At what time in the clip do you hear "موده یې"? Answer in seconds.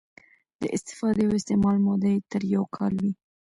1.87-2.19